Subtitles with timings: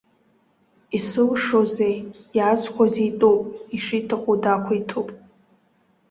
[0.97, 1.97] Исылшозеи,
[2.37, 3.41] иаазхәаз итәуп,
[3.75, 5.09] ишиҭаху дақәиҭуп.